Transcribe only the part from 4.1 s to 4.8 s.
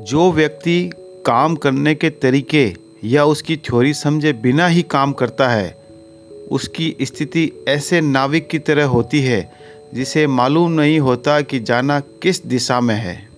बिना